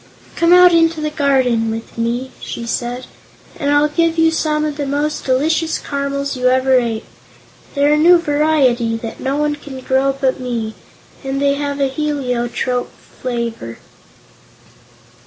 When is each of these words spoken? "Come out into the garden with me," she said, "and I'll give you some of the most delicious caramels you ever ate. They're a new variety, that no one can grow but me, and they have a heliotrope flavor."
"Come 0.35 0.51
out 0.51 0.73
into 0.73 0.99
the 0.99 1.11
garden 1.11 1.69
with 1.69 1.95
me," 1.95 2.31
she 2.39 2.65
said, 2.65 3.05
"and 3.59 3.69
I'll 3.69 3.87
give 3.87 4.17
you 4.17 4.31
some 4.31 4.65
of 4.65 4.75
the 4.75 4.87
most 4.87 5.25
delicious 5.25 5.77
caramels 5.77 6.35
you 6.35 6.47
ever 6.47 6.79
ate. 6.79 7.05
They're 7.75 7.93
a 7.93 7.97
new 7.97 8.17
variety, 8.17 8.97
that 8.97 9.19
no 9.19 9.35
one 9.37 9.57
can 9.57 9.79
grow 9.81 10.17
but 10.19 10.39
me, 10.39 10.73
and 11.23 11.39
they 11.39 11.53
have 11.53 11.79
a 11.79 11.87
heliotrope 11.87 12.91
flavor." 13.21 13.77